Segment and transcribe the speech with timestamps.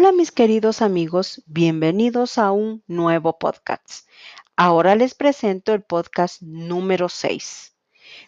[0.00, 4.06] Hola mis queridos amigos, bienvenidos a un nuevo podcast.
[4.54, 7.74] Ahora les presento el podcast número 6.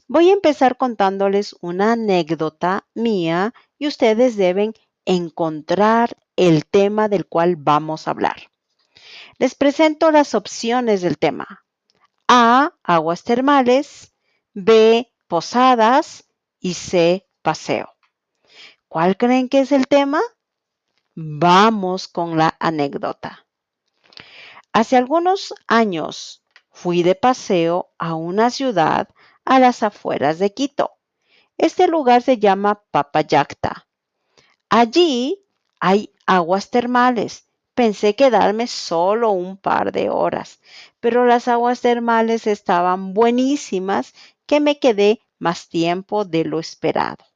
[0.09, 7.55] Voy a empezar contándoles una anécdota mía y ustedes deben encontrar el tema del cual
[7.55, 8.51] vamos a hablar.
[9.39, 11.65] Les presento las opciones del tema.
[12.27, 14.13] A, aguas termales,
[14.55, 16.25] B, posadas
[16.59, 17.95] y C, paseo.
[18.89, 20.21] ¿Cuál creen que es el tema?
[21.23, 23.45] Vamos con la anécdota.
[24.73, 29.07] Hace algunos años fui de paseo a una ciudad
[29.45, 30.93] a las afueras de Quito.
[31.59, 33.87] Este lugar se llama Papayacta.
[34.71, 35.45] Allí
[35.79, 37.45] hay aguas termales.
[37.75, 40.59] Pensé quedarme solo un par de horas,
[41.01, 44.15] pero las aguas termales estaban buenísimas
[44.47, 47.30] que me quedé más tiempo de lo esperado.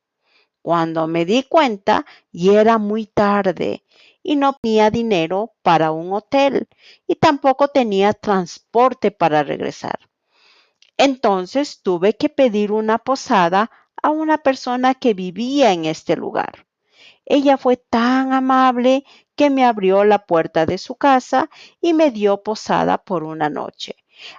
[0.65, 3.85] Cuando me di cuenta, y era muy tarde
[4.23, 6.69] y no tenía dinero para un hotel
[7.07, 9.99] y tampoco tenía transporte para regresar.
[10.97, 13.71] Entonces tuve que pedir una posada
[14.03, 16.67] a una persona que vivía en este lugar.
[17.27, 19.05] Ella fue tan amable
[19.37, 23.97] que me abrió la puerta de su casa y me dio posada por una noche.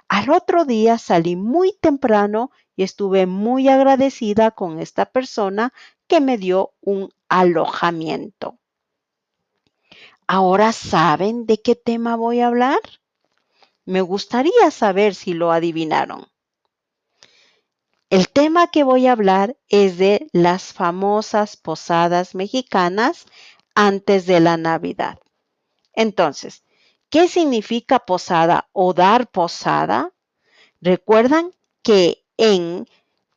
[0.08, 5.72] Al otro día salí muy temprano y estuve muy agradecida con esta persona
[6.06, 8.58] que me dio un alojamiento.
[10.28, 12.80] ¿Ahora saben de qué tema voy a hablar?
[13.84, 16.26] Me gustaría saber si lo adivinaron.
[18.10, 23.26] El tema que voy a hablar es de las famosas posadas mexicanas
[23.74, 25.18] antes de la Navidad.
[25.92, 26.64] Entonces,
[27.08, 30.12] ¿qué significa posada o dar posada?
[30.80, 32.86] Recuerdan que en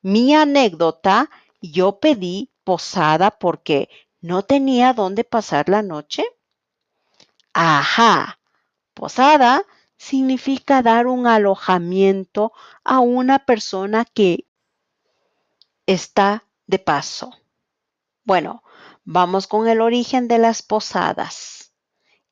[0.02, 1.30] mi anécdota
[1.62, 3.90] yo pedí posada porque
[4.22, 6.24] no tenía dónde pasar la noche.
[7.54, 8.40] Ajá,
[8.94, 9.64] posada
[9.98, 12.54] significa dar un alojamiento
[12.84, 14.46] a una persona que
[15.86, 17.32] está de paso.
[18.24, 18.64] Bueno,
[19.04, 21.74] vamos con el origen de las posadas.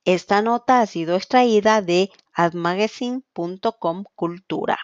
[0.05, 4.77] Esta nota ha sido extraída de admagazine.com Cultura.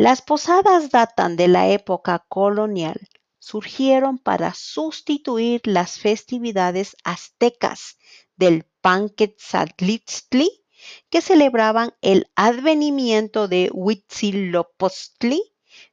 [0.00, 2.98] Las posadas datan de la época colonial.
[3.38, 7.98] Surgieron para sustituir las festividades aztecas
[8.34, 10.64] del Panquetzalitztli
[11.10, 15.42] que celebraban el advenimiento de Huitzilopochtli,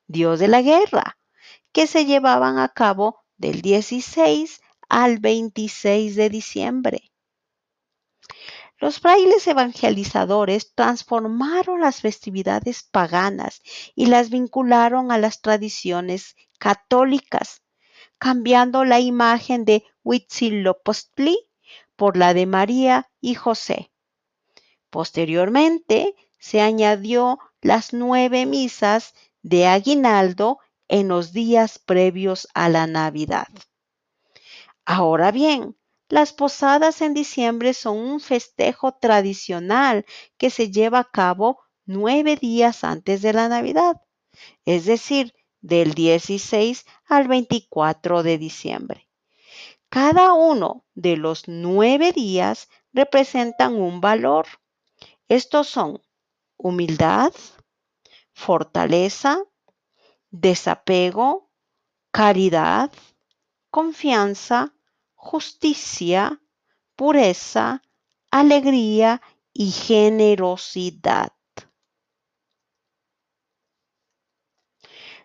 [0.07, 1.17] dios de la guerra,
[1.73, 7.11] que se llevaban a cabo del 16 al 26 de diciembre.
[8.79, 13.61] Los frailes evangelizadores transformaron las festividades paganas
[13.95, 17.63] y las vincularon a las tradiciones católicas,
[18.19, 21.37] cambiando la imagen de Huitzilopochtli
[21.95, 23.91] por la de María y José.
[24.91, 33.47] Posteriormente se añadió las nueve misas de aguinaldo en los días previos a la Navidad.
[34.85, 35.75] Ahora bien,
[36.09, 40.05] las posadas en diciembre son un festejo tradicional
[40.37, 44.01] que se lleva a cabo nueve días antes de la Navidad,
[44.65, 49.09] es decir, del 16 al 24 de diciembre.
[49.89, 54.47] Cada uno de los nueve días representan un valor.
[55.27, 56.01] Estos son
[56.57, 57.33] humildad,
[58.33, 59.43] fortaleza,
[60.29, 61.49] desapego,
[62.11, 62.91] caridad,
[63.69, 64.73] confianza,
[65.27, 66.41] justicia,
[66.95, 67.83] pureza,
[68.31, 69.21] alegría
[69.51, 71.33] y generosidad.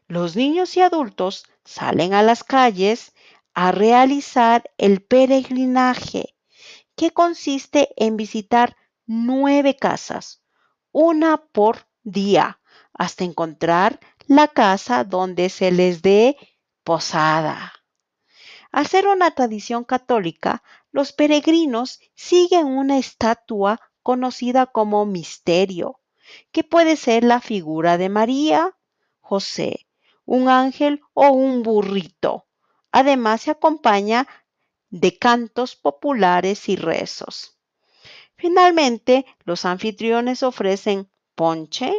[0.09, 3.15] Los niños y adultos salen a las calles
[3.55, 6.35] a realizar el peregrinaje,
[6.97, 8.77] que consiste en visitar
[9.07, 10.43] nueve casas,
[10.91, 12.61] una por día,
[12.93, 16.37] hasta encontrar la casa donde se les dé
[16.83, 17.82] posada.
[18.73, 26.01] Al ser una tradición católica, los peregrinos siguen una estatua conocida como misterio,
[26.53, 28.77] que puede ser la figura de María,
[29.21, 29.87] José,
[30.25, 32.47] un ángel o un burrito.
[32.91, 34.27] Además se acompaña
[34.89, 37.59] de cantos populares y rezos.
[38.37, 41.93] Finalmente, los anfitriones ofrecen ponche,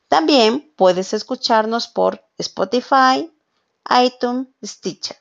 [0.08, 3.30] También puedes escucharnos por Spotify,
[3.88, 5.19] iTunes, Stitcher.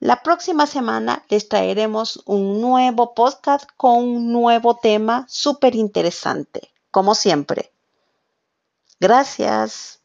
[0.00, 7.14] La próxima semana les traeremos un nuevo podcast con un nuevo tema súper interesante, como
[7.14, 7.72] siempre.
[9.00, 10.03] Gracias.